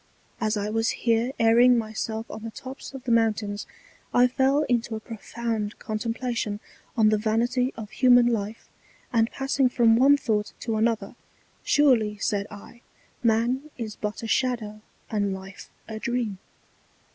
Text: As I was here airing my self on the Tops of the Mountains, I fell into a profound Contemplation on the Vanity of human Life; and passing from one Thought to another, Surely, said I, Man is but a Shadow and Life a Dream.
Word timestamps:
As 0.39 0.57
I 0.57 0.67
was 0.71 0.89
here 1.05 1.31
airing 1.39 1.77
my 1.77 1.93
self 1.93 2.25
on 2.31 2.41
the 2.41 2.49
Tops 2.49 2.95
of 2.95 3.03
the 3.03 3.11
Mountains, 3.11 3.67
I 4.15 4.25
fell 4.25 4.63
into 4.63 4.95
a 4.95 4.99
profound 4.99 5.77
Contemplation 5.77 6.59
on 6.97 7.09
the 7.09 7.19
Vanity 7.19 7.71
of 7.77 7.91
human 7.91 8.25
Life; 8.25 8.67
and 9.13 9.29
passing 9.29 9.69
from 9.69 9.95
one 9.95 10.17
Thought 10.17 10.53
to 10.61 10.75
another, 10.77 11.15
Surely, 11.63 12.17
said 12.17 12.47
I, 12.49 12.81
Man 13.21 13.69
is 13.77 13.95
but 13.95 14.23
a 14.23 14.27
Shadow 14.27 14.81
and 15.11 15.35
Life 15.35 15.69
a 15.87 15.99
Dream. 15.99 16.39